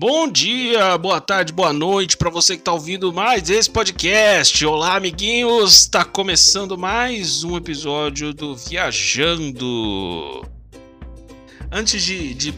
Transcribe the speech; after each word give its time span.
Bom 0.00 0.26
dia, 0.26 0.96
boa 0.96 1.20
tarde, 1.20 1.52
boa 1.52 1.74
noite 1.74 2.16
para 2.16 2.30
você 2.30 2.54
que 2.54 2.62
está 2.62 2.72
ouvindo 2.72 3.12
mais 3.12 3.50
esse 3.50 3.68
podcast. 3.68 4.64
Olá, 4.64 4.96
amiguinhos! 4.96 5.74
Está 5.74 6.06
começando 6.06 6.78
mais 6.78 7.44
um 7.44 7.54
episódio 7.54 8.32
do 8.32 8.56
Viajando. 8.56 10.42
Antes 11.70 12.02
de, 12.02 12.32
de 12.32 12.54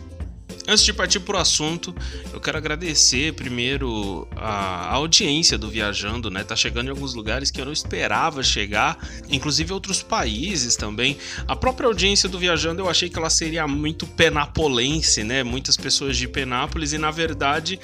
Antes 0.67 0.85
de 0.85 0.93
partir 0.93 1.21
para 1.21 1.37
o 1.37 1.41
assunto, 1.41 1.95
eu 2.33 2.41
quero 2.41 2.57
agradecer 2.57 3.33
primeiro 3.33 4.29
a 4.37 4.93
audiência 4.93 5.59
do 5.59 5.69
Viajando, 5.69 6.31
né? 6.31 6.45
Tá 6.45 6.55
chegando 6.55 6.87
em 6.87 6.91
alguns 6.91 7.15
lugares 7.15 7.51
que 7.51 7.61
eu 7.61 7.65
não 7.65 7.73
esperava 7.73 8.43
chegar, 8.43 8.97
inclusive 9.29 9.73
outros 9.73 10.03
países 10.03 10.77
também. 10.77 11.19
A 11.49 11.57
própria 11.57 11.89
audiência 11.89 12.29
do 12.29 12.39
Viajando 12.39 12.81
eu 12.81 12.89
achei 12.89 13.09
que 13.09 13.19
ela 13.19 13.31
seria 13.31 13.67
muito 13.67 14.07
penapolense, 14.07 15.25
né? 15.25 15.43
Muitas 15.43 15.77
pessoas 15.77 16.17
de 16.17 16.29
Penápolis 16.29 16.93
e 16.93 16.99
na 16.99 17.11
verdade, 17.11 17.81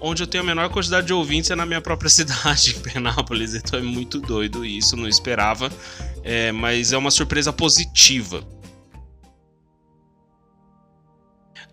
onde 0.00 0.22
eu 0.22 0.26
tenho 0.26 0.44
a 0.44 0.46
menor 0.46 0.68
quantidade 0.70 1.08
de 1.08 1.12
ouvintes 1.12 1.50
é 1.50 1.56
na 1.56 1.66
minha 1.66 1.80
própria 1.80 2.08
cidade, 2.10 2.74
Penápolis. 2.74 3.54
Então 3.54 3.78
é 3.78 3.82
muito 3.82 4.20
doido 4.20 4.64
isso, 4.64 4.96
não 4.96 5.08
esperava. 5.08 5.70
É, 6.22 6.52
mas 6.52 6.92
é 6.92 6.98
uma 6.98 7.10
surpresa 7.10 7.52
positiva. 7.52 8.46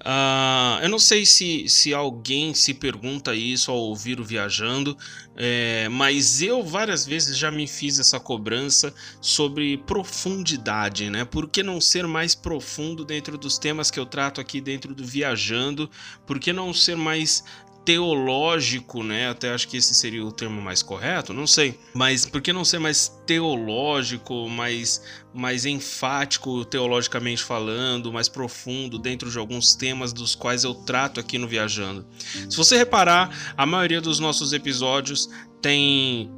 Uh, 0.07 0.79
eu 0.83 0.87
não 0.87 0.99
sei 0.99 1.25
se, 1.25 1.67
se 1.67 1.93
alguém 1.93 2.53
se 2.53 2.73
pergunta 2.73 3.35
isso 3.35 3.69
ao 3.69 3.77
ouvir 3.77 4.21
o 4.21 4.23
Viajando, 4.23 4.97
é, 5.35 5.89
mas 5.89 6.41
eu 6.41 6.63
várias 6.63 7.05
vezes 7.05 7.37
já 7.37 7.51
me 7.51 7.67
fiz 7.67 7.99
essa 7.99 8.17
cobrança 8.17 8.93
sobre 9.19 9.77
profundidade, 9.79 11.09
né? 11.09 11.25
Por 11.25 11.49
que 11.49 11.61
não 11.61 11.81
ser 11.81 12.07
mais 12.07 12.33
profundo 12.33 13.03
dentro 13.03 13.37
dos 13.37 13.57
temas 13.57 13.91
que 13.91 13.99
eu 13.99 14.05
trato 14.05 14.39
aqui 14.39 14.61
dentro 14.61 14.95
do 14.95 15.03
Viajando? 15.03 15.91
Por 16.25 16.39
que 16.39 16.53
não 16.53 16.73
ser 16.73 16.95
mais 16.95 17.43
teológico, 17.87 19.01
né? 19.01 19.29
Até 19.29 19.53
acho 19.53 19.65
que 19.69 19.77
esse 19.77 19.93
seria 19.93 20.21
o 20.25 20.29
termo 20.29 20.61
mais 20.61 20.83
correto, 20.83 21.33
não 21.33 21.47
sei. 21.47 21.79
Mas 21.93 22.25
por 22.25 22.41
que 22.41 22.51
não 22.51 22.65
ser 22.65 22.79
mais 22.79 23.07
teológico, 23.25 24.49
mais, 24.49 25.01
mais 25.33 25.65
enfático 25.65 26.65
teologicamente 26.65 27.41
falando, 27.41 28.11
mais 28.11 28.27
profundo 28.27 28.99
dentro 28.99 29.31
de 29.31 29.37
alguns 29.37 29.73
temas 29.73 30.11
dos 30.11 30.35
quais 30.35 30.65
eu 30.65 30.75
trato 30.75 31.21
aqui 31.21 31.37
no 31.37 31.47
Viajando? 31.47 32.05
Se 32.49 32.57
você 32.57 32.77
reparar, 32.77 33.53
a 33.55 33.65
maioria 33.65 34.01
dos 34.01 34.19
nossos 34.19 34.51
episódios 34.51 35.29
tem 35.61 36.29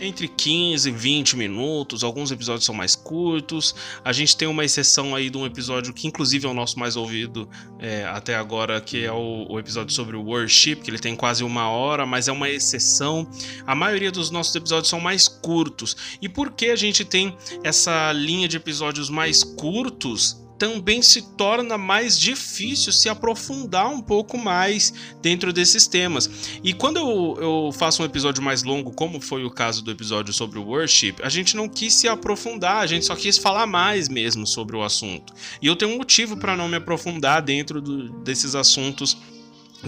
entre 0.00 0.28
15 0.28 0.88
e 0.88 0.92
20 0.92 1.36
minutos, 1.36 2.02
alguns 2.02 2.30
episódios 2.30 2.64
são 2.64 2.74
mais 2.74 2.94
curtos. 2.94 3.74
A 4.04 4.12
gente 4.12 4.36
tem 4.36 4.48
uma 4.48 4.64
exceção 4.64 5.14
aí 5.14 5.30
de 5.30 5.38
um 5.38 5.46
episódio 5.46 5.92
que, 5.92 6.06
inclusive, 6.06 6.46
é 6.46 6.48
o 6.48 6.54
nosso 6.54 6.78
mais 6.78 6.96
ouvido 6.96 7.48
é, 7.78 8.04
até 8.04 8.34
agora, 8.34 8.80
que 8.80 9.04
é 9.04 9.12
o, 9.12 9.46
o, 9.48 9.58
episódio 9.58 9.94
sobre 9.94 10.16
o 10.16 10.22
worship, 10.22 10.76
que 10.76 10.90
ele 10.90 10.98
tem 10.98 11.14
quase 11.14 11.44
uma 11.44 11.68
hora, 11.68 12.04
mas 12.04 12.28
é 12.28 12.32
uma 12.32 12.48
exceção. 12.48 13.28
A 13.66 13.74
maioria 13.74 14.10
dos 14.10 14.30
nossos 14.30 14.54
episódios 14.54 14.88
são 14.88 15.00
mais 15.00 15.28
curtos. 15.28 15.96
E 16.20 16.28
por 16.28 16.50
que 16.50 16.66
a 16.66 16.76
gente 16.76 17.04
tem 17.04 17.36
essa 17.62 18.12
linha 18.12 18.48
de 18.48 18.56
episódios 18.56 19.08
mais 19.08 19.42
curtos? 19.42 20.43
Também 20.58 21.02
se 21.02 21.22
torna 21.36 21.76
mais 21.76 22.18
difícil 22.18 22.92
se 22.92 23.08
aprofundar 23.08 23.88
um 23.88 24.00
pouco 24.00 24.38
mais 24.38 24.92
dentro 25.20 25.52
desses 25.52 25.86
temas. 25.86 26.30
E 26.62 26.72
quando 26.72 26.98
eu, 26.98 27.36
eu 27.40 27.72
faço 27.72 28.02
um 28.02 28.04
episódio 28.04 28.42
mais 28.42 28.62
longo, 28.62 28.92
como 28.92 29.20
foi 29.20 29.44
o 29.44 29.50
caso 29.50 29.82
do 29.82 29.90
episódio 29.90 30.32
sobre 30.32 30.58
o 30.58 30.64
worship, 30.64 31.16
a 31.22 31.28
gente 31.28 31.56
não 31.56 31.68
quis 31.68 31.94
se 31.94 32.08
aprofundar, 32.08 32.78
a 32.78 32.86
gente 32.86 33.04
só 33.04 33.16
quis 33.16 33.36
falar 33.36 33.66
mais 33.66 34.08
mesmo 34.08 34.46
sobre 34.46 34.76
o 34.76 34.82
assunto. 34.82 35.32
E 35.60 35.66
eu 35.66 35.76
tenho 35.76 35.92
um 35.92 35.98
motivo 35.98 36.36
para 36.36 36.56
não 36.56 36.68
me 36.68 36.76
aprofundar 36.76 37.42
dentro 37.42 37.80
do, 37.80 38.08
desses 38.20 38.54
assuntos 38.54 39.16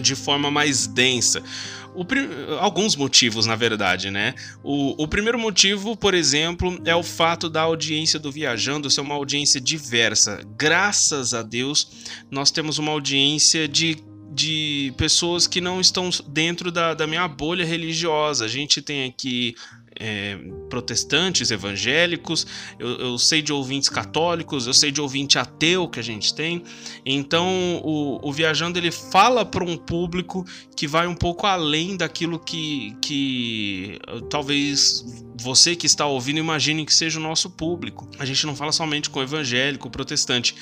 de 0.01 0.15
forma 0.15 0.51
mais 0.51 0.87
densa. 0.87 1.41
Alguns 2.59 2.95
motivos, 2.95 3.45
na 3.45 3.55
verdade, 3.55 4.11
né? 4.11 4.35
O, 4.63 5.03
o, 5.03 5.07
primeiro 5.07 5.39
motivo, 5.39 5.95
por 5.95 6.13
exemplo, 6.13 6.79
é 6.85 6.95
o 6.95 7.03
fato 7.03 7.49
da 7.49 7.61
audiência 7.61 8.19
do 8.19 8.31
Viajando 8.31 8.89
ser 8.89 9.01
uma 9.01 9.15
audiência 9.15 9.59
diversa. 9.59 10.41
Graças 10.57 11.33
a 11.33 11.41
Deus, 11.41 11.89
nós 12.29 12.51
temos 12.51 12.77
uma 12.77 12.91
audiência 12.91 13.67
de 13.67 13.97
de 14.29 14.93
pessoas 14.97 15.47
que 15.47 15.59
não 15.59 15.81
estão 15.81 16.11
dentro 16.27 16.71
da, 16.71 16.93
da 16.93 17.07
minha 17.07 17.27
bolha 17.27 17.65
religiosa. 17.65 18.45
A 18.45 18.47
gente 18.47 18.83
tem 18.83 19.05
aqui 19.05 19.55
é, 19.99 20.37
protestantes, 20.69 21.51
evangélicos, 21.51 22.45
eu, 22.79 22.87
eu, 22.99 23.17
sei 23.17 23.41
de 23.41 23.51
ouvintes 23.51 23.89
católicos, 23.89 24.67
eu 24.67 24.73
sei 24.73 24.91
de 24.91 25.01
ouvinte 25.01 25.37
ateu 25.37 25.87
que 25.87 25.99
a 25.99 26.03
gente 26.03 26.33
tem. 26.33 26.63
Então, 27.05 27.81
o, 27.83 28.27
o 28.27 28.31
Viajando 28.31 28.77
ele 28.77 28.91
fala 28.91 29.45
para 29.45 29.63
um 29.63 29.77
público 29.77 30.45
que 30.75 30.87
vai 30.87 31.07
um 31.07 31.15
pouco 31.15 31.45
além 31.45 31.97
daquilo 31.97 32.39
que, 32.39 32.95
que 33.01 33.99
talvez 34.29 35.03
você 35.39 35.75
que 35.75 35.85
está 35.85 36.05
ouvindo 36.05 36.39
imagine 36.39 36.85
que 36.85 36.93
seja 36.93 37.19
o 37.19 37.21
nosso 37.21 37.49
público. 37.49 38.09
A 38.19 38.25
gente 38.25 38.45
não 38.45 38.55
fala 38.55 38.71
somente 38.71 39.09
com 39.09 39.21
evangélico, 39.21 39.89
protestante. 39.89 40.53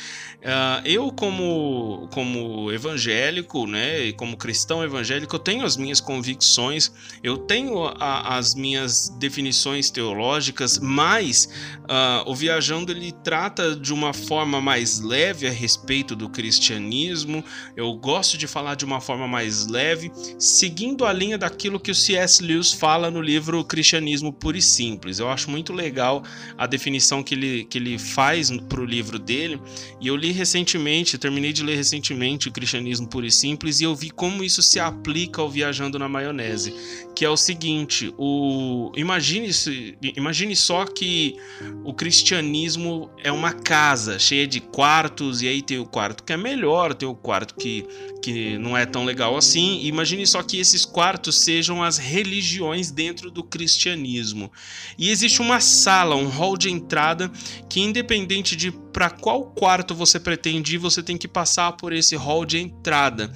Uh, 0.42 0.86
eu, 0.86 1.12
como, 1.12 2.08
como 2.14 2.72
evangélico, 2.72 3.66
né, 3.66 4.06
e 4.06 4.14
como 4.14 4.38
cristão 4.38 4.84
evangélico, 4.84 5.36
eu 5.36 5.40
tenho 5.40 5.66
as 5.66 5.78
minhas 5.78 6.00
convicções, 6.00 6.92
eu 7.24 7.38
tenho 7.38 7.86
a, 7.86 8.38
as 8.38 8.54
minhas 8.54 9.10
definições 9.26 9.90
teológicas, 9.90 10.78
mas 10.78 11.50
uh, 11.84 12.30
o 12.30 12.36
Viajando 12.36 12.92
ele 12.92 13.12
trata 13.24 13.76
de 13.76 13.92
uma 13.92 14.14
forma 14.14 14.62
mais 14.62 15.00
leve 15.00 15.48
a 15.48 15.52
respeito 15.52 16.16
do 16.16 16.30
cristianismo. 16.30 17.44
Eu 17.76 17.92
gosto 17.96 18.38
de 18.38 18.46
falar 18.46 18.76
de 18.76 18.86
uma 18.86 19.02
forma 19.02 19.28
mais 19.28 19.66
leve, 19.66 20.12
seguindo 20.38 21.06
a 21.06 21.12
linha 21.12 21.40
daquilo 21.40 21.80
que 21.80 21.90
o 21.90 21.96
C.S. 21.96 22.44
Lewis 22.44 22.72
fala 22.72 23.10
no 23.10 23.20
livro 23.20 23.66
Cristianismo 23.66 24.32
Puro 24.32 24.58
e 24.58 24.62
Simples. 24.62 25.18
Eu 25.18 25.28
acho 25.28 25.50
muito 25.50 25.74
legal 25.74 26.24
a 26.56 26.68
definição 26.68 27.24
que 27.24 27.34
ele, 27.34 27.66
que 27.66 27.80
ele 27.80 27.98
faz 27.98 28.52
para 28.70 28.82
o 28.82 28.86
livro 28.86 29.18
dele, 29.18 29.60
e 30.00 30.08
eu 30.08 30.16
li 30.16 30.32
recentemente, 30.32 31.18
terminei 31.18 31.52
de 31.52 31.64
ler 31.64 31.78
recentemente 31.78 32.48
o 32.48 32.52
Cristianismo 32.52 33.08
Puro 33.08 33.26
e 33.26 33.32
Simples, 33.32 33.80
e 33.80 33.86
eu 33.86 33.96
vi 33.96 34.12
como 34.12 34.44
isso 34.44 34.62
se 34.62 34.80
aplica 34.80 35.42
ao 35.42 35.50
Viajando 35.50 35.98
na 35.98 36.08
Maionese, 36.08 36.76
que 37.16 37.26
é 37.26 37.30
o 37.30 37.38
seguinte, 37.38 38.14
o 38.18 38.92
imagine, 39.16 39.98
imagine 40.16 40.56
só 40.56 40.86
que 40.86 41.36
o 41.84 41.94
cristianismo 41.94 43.10
é 43.24 43.32
uma 43.32 43.54
casa 43.54 44.20
cheia 44.20 44.46
de 44.46 44.60
quartos, 44.60 45.42
e 45.42 45.48
aí 45.48 45.62
tem 45.62 45.80
o 45.80 45.86
quarto 45.86 46.24
que 46.24 46.34
é 46.34 46.38
melhor, 46.38 46.94
tem 46.94 47.08
o 47.08 47.16
quarto 47.16 47.56
que, 47.56 47.86
que 48.22 48.58
não 48.58 48.78
é 48.78 48.86
tão 48.86 49.06
legal 49.06 49.38
assim. 49.38 49.86
Imagine 49.86 50.26
só 50.28 50.44
que 50.44 50.60
esses 50.60 50.86
quartos 50.86 51.40
sejam 51.40 51.82
as 51.82 51.98
religiões 51.98 52.92
dentro 52.92 53.32
do 53.32 53.44
cristianismo. 53.44 54.52
E 54.98 55.10
existe 55.10 55.42
uma 55.42 55.60
sala, 55.60 56.16
um 56.16 56.28
hall 56.28 56.58
de 56.58 56.70
entrada, 56.70 57.32
que 57.70 57.80
independente 57.80 58.56
de 58.56 58.72
para 58.96 59.10
qual 59.10 59.44
quarto 59.44 59.94
você 59.94 60.18
pretende 60.18 60.76
ir, 60.76 60.78
você 60.78 61.04
tem 61.04 61.18
que 61.18 61.28
passar 61.28 61.74
por 61.74 61.92
esse 61.92 62.16
hall 62.16 62.46
de 62.46 62.60
entrada. 62.60 63.30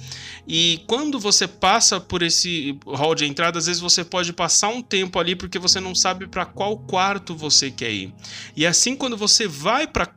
E 0.48 0.80
quando 0.86 1.20
você 1.20 1.46
passa 1.46 2.00
por 2.00 2.22
esse 2.22 2.78
hall 2.86 3.14
de 3.14 3.26
entrada, 3.26 3.58
às 3.58 3.66
vezes 3.66 3.78
você 3.78 4.02
pode 4.02 4.32
passar 4.32 4.70
um 4.70 4.80
tempo 4.80 5.18
ali 5.18 5.36
porque 5.36 5.58
você 5.58 5.78
não 5.78 5.94
sabe 5.94 6.26
para 6.26 6.46
qual 6.46 6.78
quarto 6.78 7.36
você 7.36 7.70
quer 7.70 7.90
ir. 7.90 8.14
E 8.56 8.66
assim, 8.66 8.96
quando 8.96 9.18
você 9.18 9.46
vai 9.46 9.86
para 9.86 10.08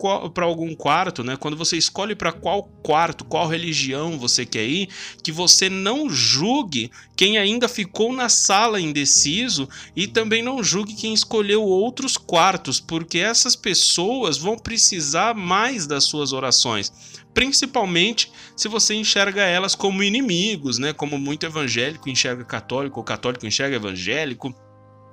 algum 0.45 0.73
quarto, 0.73 1.25
né, 1.25 1.35
quando 1.35 1.57
você 1.57 1.75
escolhe 1.75 2.15
para 2.15 2.31
qual 2.31 2.63
quarto, 2.81 3.25
qual 3.25 3.45
religião 3.45 4.17
você 4.17 4.45
quer 4.45 4.65
ir, 4.65 4.87
que 5.21 5.31
você 5.33 5.69
não 5.69 6.09
julgue 6.09 6.89
quem 7.23 7.37
ainda 7.37 7.69
ficou 7.69 8.11
na 8.11 8.27
sala 8.27 8.81
indeciso 8.81 9.69
e 9.95 10.07
também 10.07 10.43
não 10.43 10.61
julgue 10.61 10.93
quem 10.93 11.13
escolheu 11.13 11.63
outros 11.63 12.17
quartos, 12.17 12.81
porque 12.81 13.17
essas 13.17 13.55
pessoas 13.55 14.37
vão 14.37 14.57
precisar 14.57 15.33
mais 15.33 15.87
das 15.87 16.03
suas 16.03 16.33
orações, 16.33 16.91
principalmente 17.33 18.29
se 18.57 18.67
você 18.67 18.93
enxerga 18.93 19.41
elas 19.41 19.73
como 19.73 20.03
inimigos, 20.03 20.77
né? 20.77 20.91
Como 20.91 21.17
muito 21.17 21.45
evangélico 21.45 22.09
enxerga 22.09 22.43
católico, 22.43 22.99
ou 22.99 23.05
católico 23.05 23.47
enxerga 23.47 23.77
evangélico. 23.77 24.53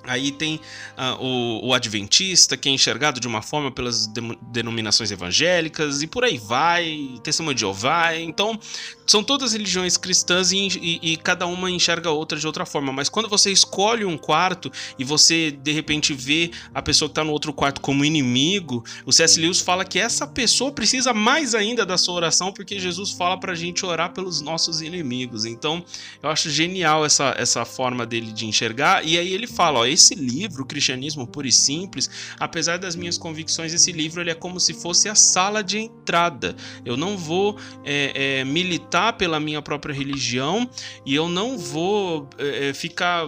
Aí 0.05 0.33
tem 0.33 0.57
uh, 0.97 1.23
o, 1.23 1.69
o, 1.69 1.75
adventista, 1.75 2.57
que 2.57 2.69
é 2.69 2.73
enxergado 2.73 3.21
de 3.21 3.29
uma 3.29 3.43
forma 3.43 3.71
pelas 3.71 4.07
de, 4.07 4.21
denominações 4.51 5.11
evangélicas, 5.11 6.03
e 6.03 6.07
por 6.07 6.25
aí 6.25 6.39
vai, 6.39 7.21
testemunho 7.23 7.55
de 7.55 7.61
Jeová. 7.61 8.17
Então, 8.17 8.59
são 9.07 9.23
todas 9.23 9.53
religiões 9.53 9.97
cristãs 9.97 10.53
e, 10.53 10.69
e, 10.81 11.13
e, 11.13 11.17
cada 11.17 11.47
uma 11.47 11.71
enxerga 11.71 12.09
a 12.09 12.13
outra 12.13 12.39
de 12.39 12.47
outra 12.47 12.65
forma. 12.65 12.93
Mas 12.93 13.09
quando 13.09 13.29
você 13.29 13.51
escolhe 13.51 14.05
um 14.05 14.17
quarto 14.17 14.71
e 14.99 15.05
você 15.05 15.51
de 15.51 15.73
repente 15.73 16.15
vê 16.15 16.51
a 16.73 16.81
pessoa 16.81 17.09
que 17.09 17.13
está 17.13 17.25
no 17.25 17.33
outro 17.33 17.53
quarto 17.53 17.81
como 17.81 18.05
inimigo, 18.05 18.85
o 19.05 19.13
C.S. 19.13 19.39
Lewis 19.41 19.61
fala 19.61 19.85
que 19.85 19.99
essa 19.99 20.27
pessoa 20.27 20.71
precisa 20.71 21.13
mais 21.13 21.55
ainda 21.55 21.85
da 21.85 21.99
sua 21.99 22.15
oração, 22.15 22.53
porque 22.53 22.79
Jesus 22.79 23.11
fala 23.11 23.39
para 23.39 23.53
a 23.53 23.57
gente 23.57 23.85
orar 23.85 24.13
pelos 24.13 24.41
nossos 24.41 24.81
inimigos. 24.81 25.45
Então 25.45 25.85
eu 26.23 26.31
acho 26.31 26.49
genial 26.49 27.05
essa, 27.05 27.35
essa 27.37 27.65
forma 27.65 28.07
dele 28.07 28.33
de 28.33 28.47
enxergar. 28.47 29.05
E 29.05 29.19
aí 29.19 29.33
ele 29.33 29.47
fala: 29.47 29.81
ó, 29.81 29.90
esse 29.91 30.15
livro, 30.15 30.65
Cristianismo 30.65 31.27
Puro 31.27 31.47
e 31.47 31.53
Simples, 31.53 32.11
apesar 32.39 32.79
das 32.79 32.95
minhas 32.97 33.19
convicções, 33.19 33.73
esse 33.73 33.93
livro 33.93 34.21
ele 34.21 34.31
é 34.31 34.35
como 34.35 34.61
se 34.61 34.75
fosse 34.75 35.09
a 35.09 35.15
sala 35.15 35.63
de 35.63 35.79
entrada. 35.79 36.57
Eu 36.85 36.97
não 36.97 37.17
vou 37.17 37.59
é, 37.85 38.41
é, 38.41 38.45
militar 38.45 39.15
pela 39.15 39.41
minha 39.41 39.63
própria 39.63 39.95
religião 39.95 40.69
e 41.05 41.15
eu 41.15 41.29
não 41.29 41.59
vou 41.59 42.29
é, 42.39 42.69
é 42.69 42.75
ficar 42.75 43.27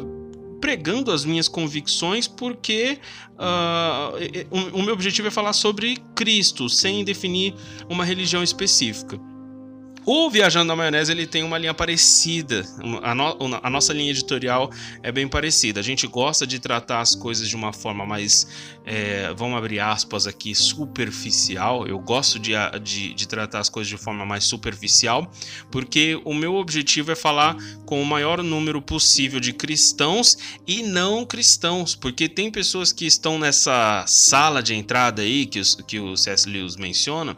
pregando 0.60 1.10
as 1.10 1.24
minhas 1.24 1.48
convicções 1.48 2.28
porque 2.28 2.96
uh, 3.32 4.46
o, 4.48 4.78
o 4.78 4.82
meu 4.82 4.94
objetivo 4.94 5.26
é 5.26 5.30
falar 5.30 5.52
sobre 5.52 5.98
Cristo, 6.14 6.68
sem 6.68 7.04
definir 7.04 7.52
uma 7.88 8.04
religião 8.04 8.44
específica. 8.44 9.18
O 10.04 10.28
Viajando 10.28 10.66
na 10.66 10.74
Maionese 10.74 11.12
ele 11.12 11.28
tem 11.28 11.44
uma 11.44 11.56
linha 11.56 11.72
parecida. 11.72 12.64
A, 13.02 13.14
no, 13.14 13.36
a, 13.62 13.70
nossa 13.70 13.92
linha 13.92 14.10
editorial 14.10 14.68
é 15.00 15.12
bem 15.12 15.28
parecida. 15.28 15.78
A 15.78 15.82
gente 15.82 16.08
gosta 16.08 16.44
de 16.44 16.58
tratar 16.58 17.00
as 17.00 17.14
coisas 17.14 17.48
de 17.48 17.54
uma 17.54 17.72
forma 17.72 18.04
mais, 18.04 18.48
é, 18.84 19.32
vamos 19.36 19.56
abrir 19.56 19.78
aspas 19.78 20.26
aqui, 20.26 20.56
superficial. 20.56 21.86
Eu 21.86 22.00
gosto 22.00 22.40
de, 22.40 22.52
de, 22.82 23.14
de, 23.14 23.28
tratar 23.28 23.60
as 23.60 23.68
coisas 23.68 23.88
de 23.88 23.96
forma 23.96 24.26
mais 24.26 24.42
superficial, 24.42 25.30
porque 25.70 26.20
o 26.24 26.34
meu 26.34 26.56
objetivo 26.56 27.12
é 27.12 27.14
falar 27.14 27.56
com 27.86 28.02
o 28.02 28.04
maior 28.04 28.42
número 28.42 28.82
possível 28.82 29.38
de 29.38 29.52
cristãos 29.52 30.36
e 30.66 30.82
não 30.82 31.24
cristãos, 31.24 31.94
porque 31.94 32.28
tem 32.28 32.50
pessoas 32.50 32.92
que 32.92 33.06
estão 33.06 33.38
nessa 33.38 34.04
sala 34.08 34.60
de 34.60 34.74
entrada 34.74 35.22
aí 35.22 35.46
que, 35.46 35.60
os, 35.60 35.76
que 35.76 36.00
o 36.00 36.16
C.S. 36.16 36.48
Lewis 36.48 36.74
menciona, 36.74 37.36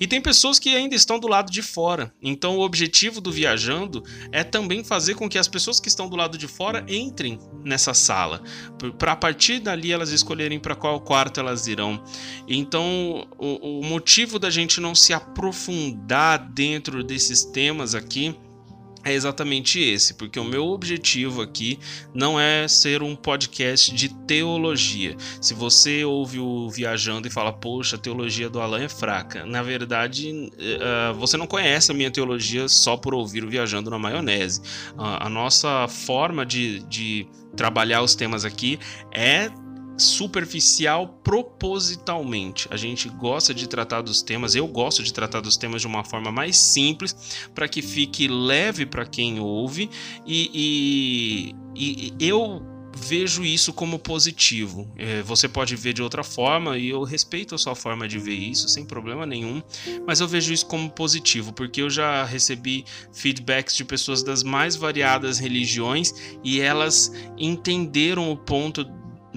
e 0.00 0.06
tem 0.06 0.20
pessoas 0.20 0.58
que 0.58 0.74
ainda 0.74 0.94
estão 0.94 1.18
do 1.18 1.28
lado 1.28 1.52
de 1.52 1.60
fora. 1.60 2.05
Então, 2.22 2.56
o 2.56 2.60
objetivo 2.60 3.20
do 3.20 3.32
viajando 3.32 4.02
é 4.32 4.42
também 4.44 4.84
fazer 4.84 5.14
com 5.14 5.28
que 5.28 5.38
as 5.38 5.48
pessoas 5.48 5.80
que 5.80 5.88
estão 5.88 6.08
do 6.08 6.16
lado 6.16 6.38
de 6.38 6.46
fora 6.46 6.84
entrem 6.88 7.38
nessa 7.64 7.94
sala, 7.94 8.42
para 8.98 9.12
a 9.12 9.16
partir 9.16 9.60
dali 9.60 9.92
elas 9.92 10.10
escolherem 10.10 10.58
para 10.58 10.74
qual 10.74 11.00
quarto 11.00 11.40
elas 11.40 11.66
irão. 11.66 12.02
Então, 12.48 13.26
o, 13.38 13.80
o 13.80 13.84
motivo 13.84 14.38
da 14.38 14.50
gente 14.50 14.80
não 14.80 14.94
se 14.94 15.12
aprofundar 15.12 16.38
dentro 16.50 17.02
desses 17.02 17.44
temas 17.44 17.94
aqui 17.94 18.34
é 19.06 19.12
exatamente 19.12 19.78
esse, 19.80 20.14
porque 20.14 20.38
o 20.40 20.44
meu 20.44 20.66
objetivo 20.66 21.40
aqui 21.40 21.78
não 22.12 22.40
é 22.40 22.66
ser 22.66 23.04
um 23.04 23.14
podcast 23.14 23.94
de 23.94 24.08
teologia. 24.08 25.16
Se 25.40 25.54
você 25.54 26.04
ouve 26.04 26.40
o 26.40 26.68
Viajando 26.68 27.28
e 27.28 27.30
fala, 27.30 27.52
poxa, 27.52 27.94
a 27.94 27.98
teologia 27.98 28.50
do 28.50 28.60
Alan 28.60 28.82
é 28.82 28.88
fraca, 28.88 29.46
na 29.46 29.62
verdade, 29.62 30.32
uh, 30.32 31.14
você 31.14 31.36
não 31.36 31.46
conhece 31.46 31.92
a 31.92 31.94
minha 31.94 32.10
teologia 32.10 32.66
só 32.68 32.96
por 32.96 33.14
ouvir 33.14 33.44
o 33.44 33.48
Viajando 33.48 33.90
na 33.90 33.98
Maionese. 33.98 34.60
Uh, 34.96 35.20
a 35.20 35.28
nossa 35.28 35.86
forma 35.86 36.44
de, 36.44 36.80
de 36.88 37.28
trabalhar 37.56 38.02
os 38.02 38.16
temas 38.16 38.44
aqui 38.44 38.76
é 39.14 39.48
superficial 39.96 41.08
propositalmente. 41.22 42.68
A 42.70 42.76
gente 42.76 43.08
gosta 43.08 43.54
de 43.54 43.68
tratar 43.68 44.02
dos 44.02 44.22
temas, 44.22 44.54
eu 44.54 44.66
gosto 44.66 45.02
de 45.02 45.12
tratar 45.12 45.40
dos 45.40 45.56
temas 45.56 45.80
de 45.80 45.86
uma 45.86 46.04
forma 46.04 46.30
mais 46.30 46.56
simples, 46.56 47.48
para 47.54 47.68
que 47.68 47.82
fique 47.82 48.28
leve 48.28 48.86
para 48.86 49.06
quem 49.06 49.40
ouve, 49.40 49.90
e, 50.26 51.54
e, 51.74 52.10
e, 52.10 52.14
eu 52.18 52.62
vejo 52.96 53.44
isso 53.44 53.72
como 53.72 53.98
positivo. 53.98 54.90
É, 54.96 55.22
você 55.22 55.48
pode 55.48 55.76
ver 55.76 55.92
de 55.92 56.02
outra 56.02 56.24
forma, 56.24 56.78
e 56.78 56.88
eu 56.88 57.02
respeito 57.02 57.54
a 57.54 57.58
sua 57.58 57.74
forma 57.74 58.08
de 58.08 58.18
ver 58.18 58.34
isso, 58.34 58.68
sem 58.68 58.84
problema 58.84 59.26
nenhum, 59.26 59.62
mas 60.06 60.20
eu 60.20 60.26
vejo 60.26 60.52
isso 60.52 60.66
como 60.66 60.90
positivo, 60.90 61.52
porque 61.52 61.82
eu 61.82 61.90
já 61.90 62.24
recebi 62.24 62.84
feedbacks 63.12 63.76
de 63.76 63.84
pessoas 63.84 64.22
das 64.22 64.42
mais 64.42 64.74
variadas 64.74 65.38
religiões 65.38 66.14
e 66.42 66.60
elas 66.60 67.12
entenderam 67.36 68.30
o 68.30 68.36
ponto 68.36 68.84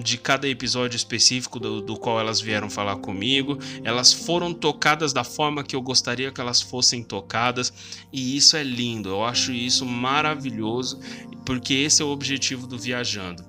de 0.00 0.18
cada 0.18 0.48
episódio 0.48 0.96
específico 0.96 1.60
do, 1.60 1.80
do, 1.80 1.96
qual 1.96 2.18
elas 2.18 2.40
vieram 2.40 2.68
falar 2.68 2.96
comigo. 2.96 3.58
Elas 3.84 4.12
foram 4.12 4.52
tocadas 4.52 5.12
da 5.12 5.24
forma 5.24 5.62
que 5.62 5.76
eu 5.76 5.82
gostaria 5.82 6.32
que 6.32 6.40
elas 6.40 6.60
fossem 6.60 7.02
tocadas, 7.02 7.72
e 8.12 8.36
isso 8.36 8.56
é 8.56 8.62
lindo. 8.62 9.08
Eu 9.08 9.24
acho 9.24 9.52
isso 9.52 9.84
maravilhoso, 9.86 10.98
porque 11.44 11.74
esse 11.74 12.02
é 12.02 12.04
o 12.04 12.08
objetivo 12.08 12.66
do 12.66 12.78
viajando. 12.78 13.44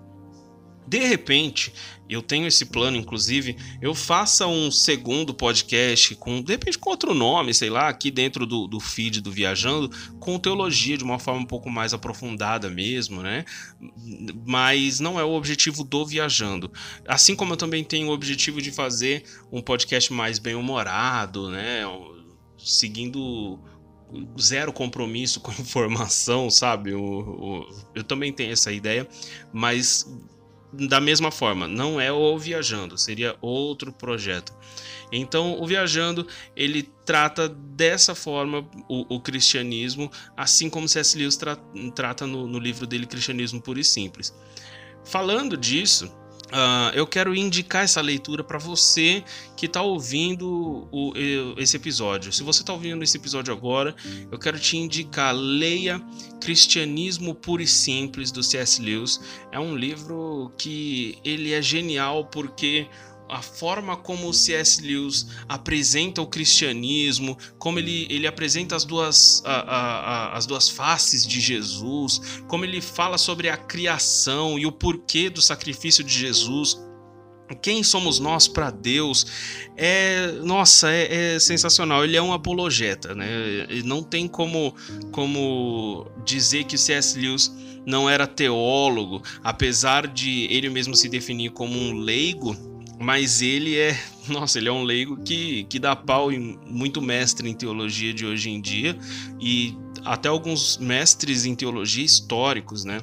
De 0.87 0.99
repente, 0.99 1.73
eu 2.13 2.21
tenho 2.21 2.45
esse 2.45 2.65
plano, 2.65 2.97
inclusive, 2.97 3.55
eu 3.81 3.95
faça 3.95 4.45
um 4.45 4.69
segundo 4.69 5.33
podcast 5.33 6.13
com, 6.15 6.41
de 6.41 6.51
repente, 6.51 6.77
com 6.77 6.89
outro 6.89 7.13
nome, 7.13 7.53
sei 7.53 7.69
lá, 7.69 7.87
aqui 7.87 8.11
dentro 8.11 8.45
do, 8.45 8.67
do 8.67 8.81
feed 8.81 9.21
do 9.21 9.31
Viajando, 9.31 9.89
com 10.19 10.37
teologia 10.37 10.97
de 10.97 11.05
uma 11.05 11.17
forma 11.17 11.39
um 11.39 11.45
pouco 11.45 11.69
mais 11.69 11.93
aprofundada 11.93 12.69
mesmo, 12.69 13.21
né? 13.21 13.45
Mas 14.45 14.99
não 14.99 15.17
é 15.17 15.23
o 15.23 15.31
objetivo 15.31 15.85
do 15.85 16.05
Viajando. 16.05 16.69
Assim 17.07 17.33
como 17.33 17.53
eu 17.53 17.57
também 17.57 17.81
tenho 17.81 18.09
o 18.09 18.13
objetivo 18.13 18.61
de 18.61 18.71
fazer 18.71 19.23
um 19.49 19.61
podcast 19.61 20.11
mais 20.11 20.37
bem-humorado, 20.37 21.49
né? 21.49 21.83
Seguindo 22.57 23.57
zero 24.37 24.73
compromisso 24.73 25.39
com 25.41 25.51
informação, 25.53 26.49
sabe? 26.49 26.91
eu, 26.91 27.65
eu 27.95 28.03
também 28.03 28.33
tenho 28.33 28.51
essa 28.51 28.69
ideia, 28.69 29.07
mas 29.53 30.05
da 30.73 31.01
mesma 31.01 31.31
forma, 31.31 31.67
não 31.67 31.99
é 31.99 32.11
o 32.11 32.37
Viajando, 32.37 32.97
seria 32.97 33.35
outro 33.41 33.91
projeto. 33.91 34.53
Então, 35.11 35.59
o 35.59 35.67
Viajando, 35.67 36.25
ele 36.55 36.83
trata 37.05 37.49
dessa 37.49 38.15
forma 38.15 38.65
o, 38.87 39.15
o 39.15 39.19
cristianismo, 39.19 40.09
assim 40.37 40.69
como 40.69 40.87
C.S. 40.87 41.17
Lewis 41.17 41.35
tra 41.35 41.57
trata 41.93 42.25
no, 42.25 42.47
no 42.47 42.57
livro 42.59 42.87
dele 42.87 43.05
Cristianismo 43.05 43.61
Puro 43.61 43.79
e 43.79 43.83
Simples. 43.83 44.33
Falando 45.03 45.57
disso, 45.57 46.15
Uh, 46.51 46.91
eu 46.93 47.07
quero 47.07 47.33
indicar 47.33 47.83
essa 47.83 48.01
leitura 48.01 48.43
para 48.43 48.59
você 48.59 49.23
que 49.55 49.67
está 49.67 49.81
ouvindo 49.81 50.87
o, 50.91 51.13
esse 51.57 51.77
episódio. 51.77 52.31
Se 52.33 52.43
você 52.43 52.61
está 52.61 52.73
ouvindo 52.73 53.01
esse 53.03 53.15
episódio 53.15 53.53
agora, 53.53 53.95
eu 54.29 54.37
quero 54.37 54.59
te 54.59 54.75
indicar, 54.75 55.33
leia 55.33 56.01
Cristianismo 56.41 57.33
Puro 57.33 57.61
e 57.61 57.67
Simples 57.67 58.31
do 58.31 58.43
C.S. 58.43 58.81
Lewis. 58.81 59.21
É 59.51 59.59
um 59.59 59.75
livro 59.75 60.51
que 60.57 61.17
ele 61.23 61.53
é 61.53 61.61
genial 61.61 62.25
porque 62.25 62.87
a 63.31 63.41
forma 63.41 63.95
como 63.95 64.27
o 64.27 64.33
C.S. 64.33 64.81
Lewis 64.81 65.25
apresenta 65.47 66.21
o 66.21 66.27
cristianismo, 66.27 67.37
como 67.57 67.79
ele, 67.79 68.05
ele 68.09 68.27
apresenta 68.27 68.75
as 68.75 68.83
duas, 68.83 69.41
a, 69.45 69.53
a, 69.53 69.99
a, 70.33 70.37
as 70.37 70.45
duas 70.45 70.67
faces 70.67 71.25
de 71.25 71.39
Jesus, 71.39 72.43
como 72.49 72.65
ele 72.65 72.81
fala 72.81 73.17
sobre 73.17 73.47
a 73.47 73.55
criação 73.55 74.59
e 74.59 74.65
o 74.65 74.71
porquê 74.71 75.29
do 75.29 75.41
sacrifício 75.41 76.03
de 76.03 76.13
Jesus. 76.13 76.77
Quem 77.61 77.83
somos 77.83 78.19
nós 78.19 78.49
para 78.49 78.69
Deus? 78.69 79.25
É, 79.77 80.33
nossa, 80.43 80.91
é, 80.91 81.35
é, 81.35 81.39
sensacional. 81.39 82.03
Ele 82.03 82.17
é 82.17 82.21
um 82.21 82.33
apologeta, 82.33 83.15
né? 83.15 83.27
Não 83.83 84.03
tem 84.03 84.27
como, 84.27 84.75
como 85.11 86.05
dizer 86.25 86.65
que 86.65 86.77
C.S. 86.77 87.17
Lewis 87.17 87.51
não 87.85 88.09
era 88.09 88.27
teólogo, 88.27 89.21
apesar 89.43 90.07
de 90.07 90.47
ele 90.49 90.69
mesmo 90.69 90.95
se 90.95 91.09
definir 91.09 91.51
como 91.51 91.77
um 91.77 91.93
leigo 91.93 92.70
mas 93.01 93.41
ele 93.41 93.77
é, 93.77 93.99
nossa, 94.29 94.59
ele 94.59 94.69
é 94.69 94.71
um 94.71 94.83
leigo 94.83 95.17
que, 95.17 95.63
que 95.65 95.79
dá 95.79 95.95
pau 95.95 96.31
em 96.31 96.59
muito 96.65 97.01
mestre 97.01 97.49
em 97.49 97.53
teologia 97.53 98.13
de 98.13 98.25
hoje 98.25 98.49
em 98.49 98.61
dia 98.61 98.97
e 99.39 99.75
até 100.05 100.29
alguns 100.29 100.77
mestres 100.77 101.45
em 101.45 101.55
teologia 101.55 102.05
históricos, 102.05 102.85
né? 102.85 103.01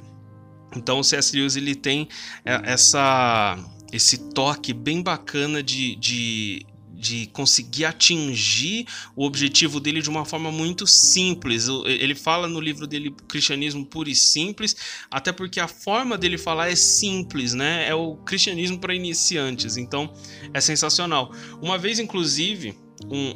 Então 0.76 1.00
o 1.00 1.05
C.S. 1.05 1.35
Lewis 1.37 1.57
ele 1.57 1.75
tem 1.75 2.09
é, 2.45 2.61
essa 2.64 3.59
esse 3.93 4.19
toque 4.31 4.73
bem 4.73 5.02
bacana 5.02 5.62
de, 5.62 5.97
de 5.97 6.67
de 6.99 7.26
conseguir 7.26 7.85
atingir 7.85 8.87
o 9.14 9.25
objetivo 9.25 9.78
dele 9.78 10.02
de 10.02 10.11
uma 10.11 10.25
forma 10.25 10.50
muito 10.50 10.87
simples. 10.87 11.69
Ele 11.87 12.14
fala 12.14 12.49
no 12.49 12.61
livro 12.61 12.87
dele 12.87 13.14
Cristianismo 13.28 13.87
Puro 13.87 14.09
e 14.09 14.17
Simples, 14.17 14.76
até 15.11 15.31
porque 15.31 15.61
a 15.61 15.69
forma 15.69 16.19
dele 16.19 16.37
falar 16.37 16.71
é 16.71 16.76
simples, 16.76 17.55
né? 17.55 17.88
É 17.88 17.95
o 17.95 18.17
cristianismo 18.17 18.78
para 18.78 18.95
iniciantes, 18.95 19.76
então 19.76 20.12
é 20.52 20.61
sensacional. 20.61 21.33
Uma 21.62 21.78
vez, 21.78 22.00
inclusive, 22.00 22.76
um, 23.09 23.33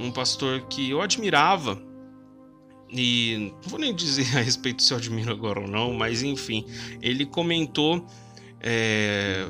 um, 0.00 0.06
um 0.06 0.10
pastor 0.10 0.66
que 0.68 0.90
eu 0.90 1.02
admirava, 1.02 1.82
e 2.88 3.52
não 3.62 3.68
vou 3.68 3.78
nem 3.78 3.94
dizer 3.94 4.24
a 4.38 4.40
respeito 4.40 4.82
se 4.82 4.92
eu 4.92 4.96
admiro 4.96 5.30
agora 5.30 5.60
ou 5.60 5.68
não, 5.68 5.92
mas 5.92 6.22
enfim, 6.22 6.64
ele 7.02 7.26
comentou. 7.26 8.06
É, 8.58 9.44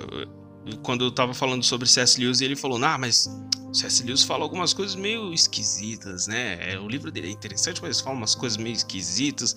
quando 0.82 1.04
eu 1.04 1.10
tava 1.10 1.32
falando 1.34 1.62
sobre 1.62 1.88
C.S. 1.88 2.20
Lewis, 2.20 2.40
ele 2.40 2.56
falou: 2.56 2.82
Ah, 2.82 2.98
mas 2.98 3.30
C.S. 3.72 4.02
Lewis 4.02 4.22
fala 4.22 4.42
algumas 4.44 4.72
coisas 4.72 4.96
meio 4.96 5.32
esquisitas, 5.32 6.26
né? 6.26 6.72
É, 6.72 6.78
o 6.78 6.88
livro 6.88 7.10
dele 7.10 7.28
é 7.28 7.30
interessante, 7.30 7.80
mas 7.82 8.00
fala 8.00 8.16
umas 8.16 8.34
coisas 8.34 8.56
meio 8.56 8.74
esquisitas. 8.74 9.56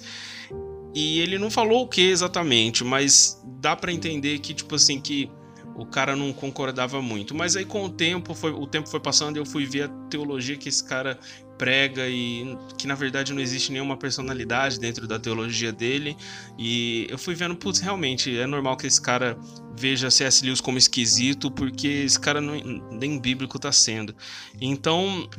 E 0.93 1.19
ele 1.19 1.37
não 1.37 1.51
falou 1.51 1.83
o 1.83 1.87
que 1.87 2.01
exatamente, 2.01 2.83
mas 2.83 3.41
dá 3.59 3.75
para 3.75 3.91
entender 3.91 4.39
que, 4.39 4.53
tipo 4.53 4.75
assim, 4.75 4.99
que 4.99 5.29
o 5.79 5.85
cara 5.85 6.15
não 6.15 6.33
concordava 6.33 7.01
muito. 7.01 7.33
Mas 7.33 7.55
aí 7.55 7.63
com 7.63 7.85
o 7.85 7.89
tempo, 7.89 8.33
foi, 8.33 8.51
o 8.51 8.67
tempo 8.67 8.89
foi 8.89 8.99
passando 8.99 9.37
e 9.37 9.39
eu 9.39 9.45
fui 9.45 9.65
ver 9.65 9.83
a 9.83 9.87
teologia 10.09 10.57
que 10.57 10.67
esse 10.67 10.83
cara 10.83 11.17
prega 11.57 12.07
e 12.07 12.57
que 12.77 12.87
na 12.87 12.95
verdade 12.95 13.33
não 13.33 13.41
existe 13.41 13.71
nenhuma 13.71 13.97
personalidade 13.97 14.79
dentro 14.79 15.07
da 15.07 15.17
teologia 15.17 15.71
dele. 15.71 16.17
E 16.57 17.07
eu 17.09 17.17
fui 17.17 17.33
vendo, 17.33 17.55
putz, 17.55 17.79
realmente 17.79 18.37
é 18.37 18.45
normal 18.45 18.75
que 18.75 18.87
esse 18.87 19.01
cara 19.01 19.37
veja 19.75 20.11
C.S. 20.11 20.43
Lewis 20.45 20.59
como 20.59 20.77
esquisito, 20.77 21.49
porque 21.49 21.87
esse 21.87 22.19
cara 22.19 22.41
não, 22.41 22.55
nem 22.91 23.17
bíblico 23.17 23.57
tá 23.57 23.71
sendo. 23.71 24.13
Então, 24.59 25.29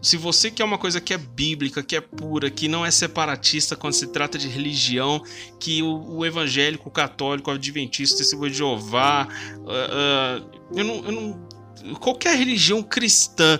se 0.00 0.16
você 0.16 0.50
quer 0.50 0.64
uma 0.64 0.78
coisa 0.78 1.00
que 1.00 1.12
é 1.12 1.18
bíblica, 1.18 1.82
que 1.82 1.96
é 1.96 2.00
pura, 2.00 2.50
que 2.50 2.68
não 2.68 2.86
é 2.86 2.90
separatista 2.90 3.74
quando 3.74 3.94
se 3.94 4.06
trata 4.08 4.38
de 4.38 4.48
religião, 4.48 5.22
que 5.58 5.82
o, 5.82 6.18
o 6.18 6.26
evangélico, 6.26 6.88
o 6.88 6.92
católico, 6.92 7.50
o 7.50 7.54
adventista, 7.54 8.22
esse 8.22 8.36
de 8.38 8.54
Jeová, 8.54 9.26
uh, 9.56 10.42
uh, 10.42 10.78
eu 10.78 10.84
não, 10.84 11.04
eu 11.04 11.12
não, 11.12 11.48
qualquer 11.96 12.36
religião 12.36 12.82
cristã, 12.82 13.58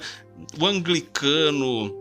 o 0.61 0.66
anglicano, 0.66 1.98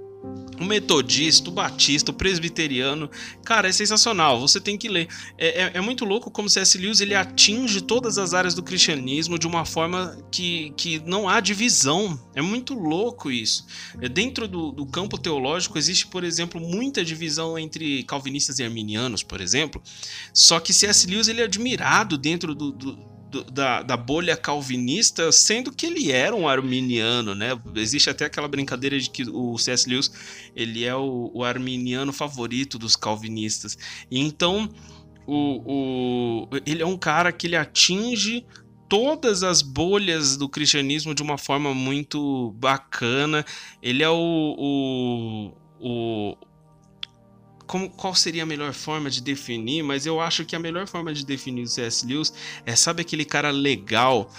o 0.60 0.66
metodista, 0.66 1.50
o 1.50 1.54
batista, 1.54 2.12
o 2.12 2.14
presbiteriano, 2.14 3.10
cara, 3.44 3.68
é 3.68 3.72
sensacional. 3.72 4.40
Você 4.40 4.60
tem 4.60 4.78
que 4.78 4.88
ler. 4.88 5.08
É, 5.38 5.64
é, 5.64 5.72
é 5.76 5.82
muito 5.82 6.04
louco 6.04 6.32
como 6.32 6.50
C.S. 6.50 6.78
Lewis 6.78 7.00
ele 7.00 7.16
atinge 7.16 7.82
todas 7.82 8.18
as 8.18 8.34
áreas 8.34 8.54
do 8.54 8.64
cristianismo 8.64 9.38
de 9.38 9.48
uma 9.48 9.66
forma 9.66 10.18
que, 10.32 10.74
que 10.76 11.00
não 11.06 11.30
há 11.30 11.40
divisão. 11.40 12.20
É 12.36 12.42
muito 12.42 12.74
louco 12.74 13.30
isso. 13.30 13.66
É, 14.02 14.10
dentro 14.10 14.48
do, 14.48 14.72
do 14.72 14.86
campo 14.86 15.18
teológico 15.18 15.78
existe, 15.78 16.08
por 16.08 16.24
exemplo, 16.24 16.60
muita 16.60 17.04
divisão 17.06 17.58
entre 17.58 18.04
calvinistas 18.04 18.60
e 18.60 18.64
arminianos, 18.64 19.24
por 19.24 19.42
exemplo. 19.42 19.82
Só 20.34 20.60
que 20.60 20.74
C.S. 20.74 21.08
Lewis 21.08 21.28
ele 21.28 21.42
é 21.42 21.44
admirado 21.44 22.18
dentro 22.18 22.56
do, 22.56 22.72
do 22.72 23.17
da, 23.44 23.82
da, 23.82 23.98
bolha 23.98 24.36
calvinista, 24.36 25.32
sendo 25.32 25.72
que 25.72 25.86
ele 25.86 26.12
era 26.12 26.36
um 26.36 26.48
arminiano, 26.48 27.36
né? 27.36 27.50
Existe 27.76 28.10
até 28.10 28.26
aquela 28.26 28.48
brincadeira 28.48 29.00
de 29.00 29.10
que 29.10 29.24
o 29.30 29.58
C.S. 29.58 29.90
Lewis 29.90 30.12
ele 30.56 30.84
é 30.86 30.96
o, 30.96 31.32
o 31.34 31.44
arminiano 31.44 32.14
favorito 32.14 32.78
dos 32.78 32.96
calvinistas. 32.96 33.78
Então 34.12 34.70
o, 35.26 36.46
o, 36.46 36.48
ele 36.66 36.82
é 36.82 36.86
um 36.86 36.98
cara 36.98 37.32
que 37.32 37.48
ele 37.48 37.56
atinge 37.56 38.46
todas 38.88 39.44
as 39.44 39.62
bolhas 39.62 40.38
do 40.38 40.48
cristianismo 40.48 41.14
de 41.14 41.22
uma 41.22 41.38
forma 41.38 41.74
muito 41.74 42.52
bacana. 42.58 43.46
Ele 43.82 44.02
é 44.02 44.10
o, 44.10 44.56
o, 44.58 45.52
o 45.80 46.38
como, 47.68 47.90
qual 47.90 48.16
seria 48.16 48.44
a 48.44 48.46
melhor 48.46 48.74
forma 48.74 49.10
de 49.10 49.22
definir, 49.22 49.84
mas 49.84 50.06
eu 50.06 50.20
acho 50.20 50.46
que 50.46 50.56
a 50.56 50.60
melhor 50.60 50.88
forma 50.88 51.14
de 51.14 51.26
definir 51.26 51.64
o 51.64 51.68
C.S. 51.68 52.06
Lewis 52.06 52.34
é, 52.66 52.76
sabe, 52.76 53.02
aquele 53.02 53.26
cara 53.26 53.52
legal 53.52 54.32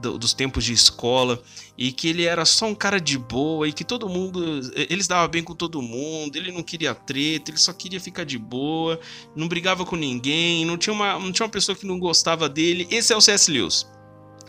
do, 0.00 0.18
dos 0.18 0.32
tempos 0.32 0.64
de 0.64 0.72
escola 0.72 1.42
e 1.76 1.92
que 1.92 2.08
ele 2.08 2.24
era 2.24 2.44
só 2.44 2.66
um 2.66 2.74
cara 2.74 3.00
de 3.00 3.18
boa 3.18 3.66
e 3.66 3.72
que 3.72 3.84
todo 3.84 4.08
mundo. 4.08 4.60
Eles 4.74 5.06
dava 5.06 5.26
bem 5.28 5.42
com 5.42 5.54
todo 5.54 5.82
mundo, 5.82 6.36
ele 6.36 6.52
não 6.52 6.62
queria 6.62 6.94
treta, 6.94 7.50
ele 7.50 7.58
só 7.58 7.72
queria 7.72 8.00
ficar 8.00 8.24
de 8.24 8.38
boa, 8.38 9.00
não 9.34 9.48
brigava 9.48 9.84
com 9.84 9.96
ninguém, 9.96 10.64
não 10.64 10.76
tinha 10.76 10.92
uma, 10.92 11.18
não 11.18 11.32
tinha 11.32 11.46
uma 11.46 11.52
pessoa 11.52 11.76
que 11.76 11.86
não 11.86 11.98
gostava 11.98 12.48
dele. 12.48 12.86
Esse 12.90 13.12
é 13.12 13.16
o 13.16 13.20
C.S. 13.20 13.50
Lewis. 13.50 13.86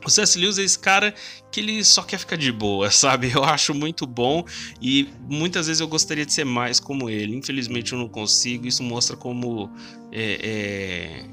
O 0.05 0.09
C.S. 0.09 0.37
Lewis 0.37 0.57
é 0.57 0.63
esse 0.63 0.77
cara 0.77 1.13
que 1.51 1.59
ele 1.59 1.83
só 1.83 2.03
quer 2.03 2.17
ficar 2.17 2.35
de 2.35 2.51
boa, 2.51 2.89
sabe? 2.91 3.31
Eu 3.33 3.43
acho 3.43 3.73
muito 3.73 4.05
bom 4.05 4.45
e 4.81 5.09
muitas 5.29 5.67
vezes 5.67 5.79
eu 5.79 5.87
gostaria 5.87 6.25
de 6.25 6.33
ser 6.33 6.45
mais 6.45 6.79
como 6.79 7.09
ele. 7.09 7.35
Infelizmente 7.35 7.93
eu 7.93 7.99
não 7.99 8.09
consigo. 8.09 8.67
Isso 8.67 8.83
mostra 8.83 9.15
como 9.15 9.69
é, 10.11 10.39
é, 10.43 11.25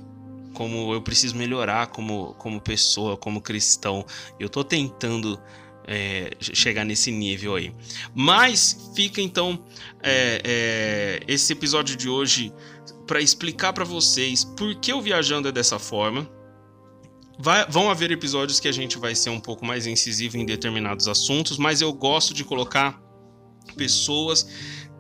como 0.55 0.93
eu 0.93 1.03
preciso 1.03 1.37
melhorar 1.37 1.89
como, 1.89 2.35
como 2.35 2.61
pessoa, 2.61 3.17
como 3.17 3.41
cristão. 3.41 4.05
Eu 4.39 4.49
tô 4.49 4.63
tentando 4.63 5.41
é, 5.87 6.31
chegar 6.41 6.85
nesse 6.85 7.11
nível 7.11 7.57
aí. 7.57 7.75
Mas 8.15 8.93
fica 8.95 9.21
então 9.21 9.65
é, 10.03 10.41
é, 10.45 11.21
esse 11.27 11.53
episódio 11.53 11.97
de 11.97 12.09
hoje 12.09 12.53
para 13.07 13.21
explicar 13.21 13.73
para 13.73 13.85
vocês 13.85 14.45
por 14.45 14.75
que 14.77 14.93
o 14.93 15.01
viajando 15.01 15.49
é 15.49 15.53
dessa 15.53 15.79
forma 15.79 16.31
Vai, 17.43 17.67
vão 17.69 17.91
haver 17.91 18.11
episódios 18.11 18.61
que 18.61 18.69
a 18.69 18.73
gente 18.73 18.99
vai 18.99 19.15
ser 19.15 19.31
um 19.31 19.41
pouco 19.41 19.65
mais 19.65 19.87
incisivo 19.87 20.37
em 20.37 20.45
determinados 20.45 21.09
assuntos, 21.09 21.57
mas 21.57 21.81
eu 21.81 21.91
gosto 21.91 22.35
de 22.35 22.45
colocar 22.45 23.01
pessoas 23.77 24.47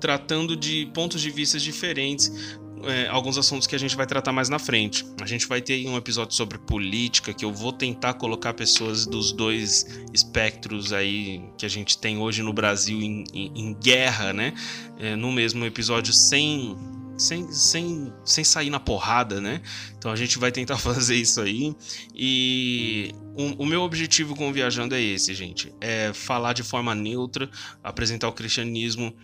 tratando 0.01 0.57
de 0.57 0.91
pontos 0.95 1.21
de 1.21 1.31
vista 1.31 1.59
diferentes. 1.59 2.59
É, 2.83 3.09
alguns 3.09 3.37
assuntos 3.37 3.67
que 3.67 3.77
a 3.77 3.79
gente 3.79 3.95
vai 3.95 4.07
tratar 4.07 4.33
mais 4.33 4.49
na 4.49 4.59
frente. 4.59 5.05
A 5.21 5.27
gente 5.27 5.47
vai 5.47 5.61
ter 5.61 5.87
um 5.87 5.99
episódio 5.99 6.35
sobre 6.35 6.57
política 6.57 7.35
que 7.35 7.45
eu 7.45 7.53
vou 7.53 7.75
tentar 7.75 8.15
colocar 8.15 8.55
pessoas 8.55 9.05
dos 9.05 9.33
dois 9.33 10.01
espectros 10.15 10.91
aí 10.91 11.43
que 11.59 11.67
a 11.67 11.69
gente 11.69 11.99
tem 11.99 12.17
hoje 12.17 12.43
no 12.43 12.55
Brasil 12.55 12.99
em, 12.99 13.23
em, 13.35 13.53
em 13.55 13.75
guerra, 13.75 14.33
né? 14.33 14.55
É, 14.99 15.15
no 15.15 15.31
mesmo 15.31 15.63
episódio 15.67 16.15
sem 16.15 16.75
sem, 17.21 17.53
sem, 17.53 18.13
sem 18.25 18.43
sair 18.43 18.71
na 18.71 18.81
porrada, 18.81 19.41
né? 19.41 19.61
Então 19.99 20.11
a 20.11 20.17
gente 20.17 20.39
vai 20.39 20.51
tentar 20.51 20.77
fazer 20.79 21.17
isso 21.17 21.41
aí. 21.41 21.75
E 22.15 23.13
o, 23.35 23.65
o, 23.65 23.67
meu 23.67 23.83
objetivo 23.83 24.35
com 24.35 24.49
o 24.49 24.53
Viajando 24.53 24.95
é 24.95 25.01
esse, 25.01 25.35
gente: 25.35 25.73
é 25.81 26.13
falar 26.13 26.55
de 26.55 26.63
forma 26.63 26.95
neutra, 26.95 27.51
apresentar 27.83 28.29
o 28.29 28.33
cristianismo 28.33 29.15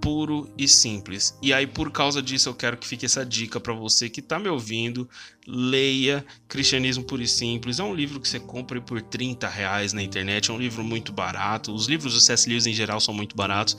puro 0.00 0.48
e 0.56 0.68
simples. 0.68 1.36
E 1.42 1.52
aí, 1.52 1.66
por 1.66 1.90
causa 1.90 2.22
disso, 2.22 2.48
eu 2.48 2.54
quero 2.54 2.76
que 2.76 2.86
fique 2.86 3.04
essa 3.04 3.26
dica 3.26 3.58
para 3.58 3.74
você 3.74 4.08
que 4.08 4.20
está 4.20 4.38
me 4.38 4.48
ouvindo. 4.48 5.08
Leia 5.44 6.24
Cristianismo 6.46 7.02
Puro 7.02 7.22
e 7.22 7.26
Simples. 7.26 7.80
É 7.80 7.82
um 7.82 7.92
livro 7.92 8.20
que 8.20 8.28
você 8.28 8.38
compra 8.38 8.80
por 8.80 9.02
30 9.02 9.48
reais 9.48 9.92
na 9.92 10.00
internet. 10.00 10.48
É 10.48 10.54
um 10.54 10.58
livro 10.58 10.84
muito 10.84 11.12
barato. 11.12 11.74
Os 11.74 11.88
livros 11.88 12.14
do 12.14 12.20
C.S. 12.20 12.48
Lewis, 12.48 12.66
em 12.66 12.72
geral, 12.72 13.00
são 13.00 13.12
muito 13.12 13.34
baratos. 13.34 13.76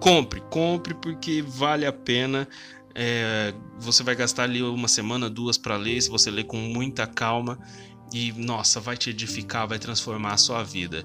Compre, 0.00 0.40
compre 0.50 0.94
porque 0.94 1.42
vale 1.42 1.84
a 1.86 1.92
pena. 1.92 2.46
É, 2.98 3.52
você 3.78 4.02
vai 4.02 4.16
gastar 4.16 4.44
ali 4.44 4.62
uma 4.62 4.88
semana, 4.88 5.28
duas 5.28 5.58
para 5.58 5.76
ler, 5.76 6.00
se 6.00 6.08
você 6.08 6.30
ler 6.30 6.44
com 6.44 6.56
muita 6.56 7.06
calma. 7.06 7.58
E 8.10 8.32
nossa, 8.32 8.80
vai 8.80 8.96
te 8.96 9.10
edificar, 9.10 9.68
vai 9.68 9.78
transformar 9.78 10.32
a 10.32 10.36
sua 10.38 10.62
vida. 10.62 11.04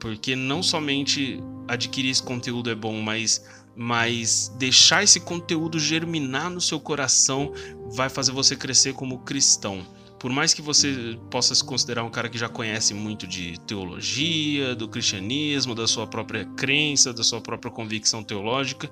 Porque 0.00 0.34
não 0.34 0.64
somente 0.64 1.40
adquirir 1.68 2.10
esse 2.10 2.22
conteúdo 2.22 2.70
é 2.70 2.74
bom, 2.74 3.00
mas, 3.00 3.44
mas 3.76 4.52
deixar 4.58 5.04
esse 5.04 5.20
conteúdo 5.20 5.78
germinar 5.78 6.50
no 6.50 6.60
seu 6.60 6.80
coração 6.80 7.52
vai 7.94 8.08
fazer 8.08 8.32
você 8.32 8.56
crescer 8.56 8.94
como 8.94 9.20
cristão 9.20 9.86
por 10.24 10.32
mais 10.32 10.54
que 10.54 10.62
você 10.62 11.18
possa 11.30 11.54
se 11.54 11.62
considerar 11.62 12.02
um 12.02 12.08
cara 12.08 12.30
que 12.30 12.38
já 12.38 12.48
conhece 12.48 12.94
muito 12.94 13.26
de 13.26 13.60
teologia, 13.66 14.74
do 14.74 14.88
cristianismo, 14.88 15.74
da 15.74 15.86
sua 15.86 16.06
própria 16.06 16.46
crença, 16.56 17.12
da 17.12 17.22
sua 17.22 17.42
própria 17.42 17.70
convicção 17.70 18.22
teológica, 18.22 18.90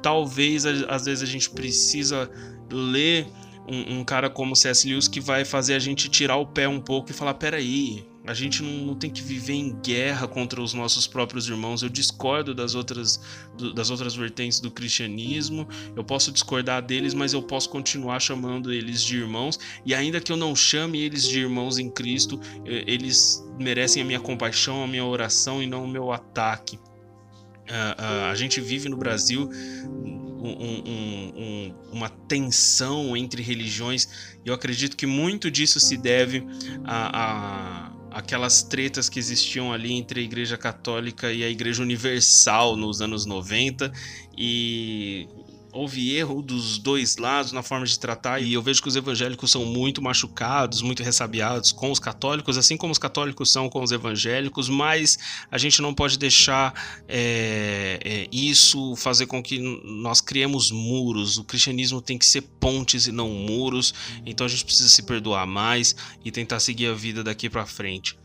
talvez 0.00 0.64
às 0.64 1.06
vezes 1.06 1.24
a 1.24 1.26
gente 1.26 1.50
precisa 1.50 2.30
ler 2.70 3.26
um, 3.68 3.98
um 3.98 4.04
cara 4.04 4.30
como 4.30 4.54
C.S. 4.54 4.88
Lewis 4.88 5.08
que 5.08 5.20
vai 5.20 5.44
fazer 5.44 5.74
a 5.74 5.78
gente 5.80 6.08
tirar 6.08 6.36
o 6.36 6.46
pé 6.46 6.68
um 6.68 6.80
pouco 6.80 7.10
e 7.10 7.12
falar: 7.12 7.34
peraí, 7.34 8.08
a 8.30 8.34
gente 8.34 8.62
não, 8.62 8.86
não, 8.86 8.94
tem 8.94 9.10
que 9.10 9.20
viver 9.20 9.54
em 9.54 9.76
guerra 9.80 10.28
contra 10.28 10.62
os 10.62 10.72
nossos 10.72 11.04
próprios 11.04 11.48
irmãos. 11.48 11.82
Eu 11.82 11.88
discordo 11.88 12.54
das 12.54 12.76
outras, 12.76 13.20
do, 13.58 13.74
das 13.74 13.90
outras 13.90 14.14
vertentes 14.14 14.60
do 14.60 14.70
cristianismo. 14.70 15.68
Eu 15.96 16.04
posso 16.04 16.30
discordar 16.30 16.80
deles, 16.80 17.12
mas 17.12 17.32
eu 17.32 17.42
posso 17.42 17.68
continuar 17.68 18.20
chamando 18.20 18.72
eles 18.72 19.02
de 19.02 19.16
irmãos. 19.16 19.58
E 19.84 19.92
ainda 19.92 20.20
que 20.20 20.30
eu 20.30 20.36
não 20.36 20.54
chame 20.54 21.00
eles 21.00 21.26
de 21.26 21.40
irmãos 21.40 21.76
em 21.76 21.90
Cristo, 21.90 22.40
eles 22.64 23.44
merecem 23.58 24.00
a 24.00 24.06
minha 24.06 24.20
compaixão, 24.20 24.84
a 24.84 24.86
minha 24.86 25.04
oração 25.04 25.60
e 25.60 25.66
não 25.66 25.82
o 25.82 25.88
meu 25.88 26.12
ataque. 26.12 26.76
Uh, 26.76 27.72
uh, 27.72 28.30
a 28.30 28.34
gente 28.36 28.60
vive 28.60 28.88
no 28.88 28.96
Brasil 28.96 29.50
um, 29.84 30.50
um, 30.50 31.32
um, 31.36 31.74
uma 31.92 32.08
tensão 32.08 33.16
entre 33.16 33.42
religiões 33.42 34.08
e 34.44 34.48
eu 34.48 34.54
acredito 34.54 34.96
que 34.96 35.06
muito 35.06 35.50
disso 35.50 35.78
se 35.78 35.96
deve 35.96 36.44
a, 36.84 37.86
a 37.86 37.89
aquelas 38.10 38.62
tretas 38.62 39.08
que 39.08 39.18
existiam 39.18 39.72
ali 39.72 39.92
entre 39.92 40.20
a 40.20 40.22
Igreja 40.22 40.56
Católica 40.56 41.32
e 41.32 41.44
a 41.44 41.48
Igreja 41.48 41.82
Universal 41.82 42.76
nos 42.76 43.00
anos 43.00 43.24
90 43.26 43.92
e 44.36 45.28
houve 45.72 46.14
erro 46.14 46.42
dos 46.42 46.78
dois 46.78 47.16
lados 47.16 47.52
na 47.52 47.62
forma 47.62 47.86
de 47.86 47.98
tratar 47.98 48.40
e 48.40 48.52
eu 48.52 48.62
vejo 48.62 48.82
que 48.82 48.88
os 48.88 48.96
evangélicos 48.96 49.50
são 49.50 49.64
muito 49.64 50.02
machucados, 50.02 50.82
muito 50.82 51.02
ressabiados 51.02 51.72
com 51.72 51.90
os 51.90 51.98
católicos, 51.98 52.58
assim 52.58 52.76
como 52.76 52.92
os 52.92 52.98
católicos 52.98 53.50
são 53.50 53.68
com 53.68 53.82
os 53.82 53.92
evangélicos, 53.92 54.68
mas 54.68 55.18
a 55.50 55.58
gente 55.58 55.80
não 55.80 55.94
pode 55.94 56.18
deixar 56.18 57.02
é, 57.08 58.00
é, 58.04 58.28
isso 58.32 58.94
fazer 58.96 59.26
com 59.26 59.42
que 59.42 59.58
nós 59.84 60.20
criemos 60.20 60.70
muros. 60.70 61.38
O 61.38 61.44
cristianismo 61.44 62.00
tem 62.00 62.18
que 62.18 62.26
ser 62.26 62.42
pontes 62.42 63.06
e 63.06 63.12
não 63.12 63.28
muros, 63.28 63.94
então 64.26 64.46
a 64.46 64.48
gente 64.48 64.64
precisa 64.64 64.88
se 64.88 65.02
perdoar 65.02 65.46
mais 65.46 65.94
e 66.24 66.30
tentar 66.30 66.60
seguir 66.60 66.86
a 66.86 66.94
vida 66.94 67.22
daqui 67.22 67.48
para 67.48 67.66
frente. 67.66 68.16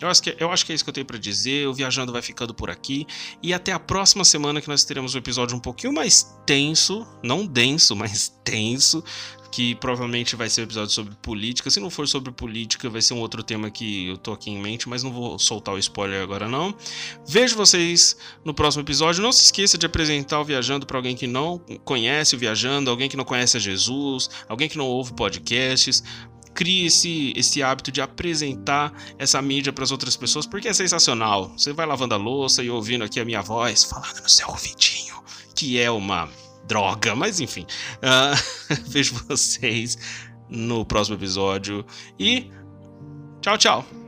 Eu 0.00 0.08
acho, 0.08 0.22
que, 0.22 0.36
eu 0.38 0.50
acho 0.50 0.66
que 0.66 0.72
é 0.72 0.74
isso 0.74 0.84
que 0.84 0.90
eu 0.90 0.94
tenho 0.94 1.06
para 1.06 1.18
dizer. 1.18 1.68
O 1.68 1.74
Viajando 1.74 2.12
vai 2.12 2.20
ficando 2.20 2.52
por 2.52 2.68
aqui. 2.68 3.06
E 3.42 3.54
até 3.54 3.72
a 3.72 3.78
próxima 3.78 4.24
semana 4.24 4.60
que 4.60 4.68
nós 4.68 4.84
teremos 4.84 5.14
um 5.14 5.18
episódio 5.18 5.56
um 5.56 5.60
pouquinho 5.60 5.92
mais 5.92 6.36
tenso. 6.44 7.06
Não 7.22 7.46
denso, 7.46 7.94
mas 7.96 8.28
tenso. 8.42 9.04
que 9.52 9.76
provavelmente 9.76 10.34
vai 10.34 10.50
ser 10.50 10.62
um 10.62 10.64
episódio 10.64 10.92
sobre 10.92 11.14
política. 11.22 11.70
Se 11.70 11.78
não 11.78 11.88
for 11.88 12.08
sobre 12.08 12.32
política, 12.32 12.90
vai 12.90 13.00
ser 13.00 13.14
um 13.14 13.20
outro 13.20 13.40
tema 13.40 13.70
que 13.70 14.08
eu 14.08 14.18
tô 14.18 14.32
aqui 14.32 14.50
em 14.50 14.60
mente, 14.60 14.88
mas 14.88 15.04
não 15.04 15.12
vou 15.12 15.38
soltar 15.38 15.72
o 15.72 15.78
spoiler 15.78 16.20
agora 16.20 16.48
não. 16.48 16.74
Vejo 17.24 17.54
vocês 17.54 18.16
no 18.44 18.52
próximo 18.52 18.82
episódio. 18.82 19.22
Não 19.22 19.30
se 19.30 19.44
esqueça 19.44 19.78
de 19.78 19.86
apresentar 19.86 20.40
o 20.40 20.44
Viajando 20.44 20.84
para 20.84 20.98
alguém 20.98 21.14
que 21.14 21.28
não 21.28 21.58
conhece 21.84 22.34
o 22.34 22.38
Viajando, 22.38 22.90
alguém 22.90 23.08
que 23.08 23.16
não 23.16 23.24
conhece 23.24 23.56
a 23.56 23.60
Jesus, 23.60 24.28
alguém 24.48 24.68
que 24.68 24.76
não 24.76 24.86
ouve 24.86 25.14
podcasts 25.14 26.02
crie 26.54 26.86
esse, 26.86 27.32
esse 27.36 27.62
hábito 27.62 27.90
de 27.90 28.00
apresentar 28.00 28.92
essa 29.18 29.40
mídia 29.42 29.72
para 29.72 29.84
as 29.84 29.90
outras 29.90 30.16
pessoas, 30.16 30.46
porque 30.46 30.68
é 30.68 30.72
sensacional. 30.72 31.52
Você 31.56 31.72
vai 31.72 31.86
lavando 31.86 32.14
a 32.14 32.18
louça 32.18 32.62
e 32.62 32.70
ouvindo 32.70 33.04
aqui 33.04 33.20
a 33.20 33.24
minha 33.24 33.42
voz 33.42 33.84
falando 33.84 34.22
no 34.22 34.28
seu 34.28 34.48
ouvidinho, 34.48 35.14
que 35.54 35.78
é 35.78 35.90
uma 35.90 36.28
droga, 36.66 37.14
mas 37.14 37.40
enfim. 37.40 37.66
Uh, 37.96 38.74
vejo 38.88 39.14
vocês 39.28 39.98
no 40.48 40.84
próximo 40.84 41.16
episódio 41.16 41.84
e 42.18 42.50
tchau, 43.40 43.58
tchau. 43.58 44.03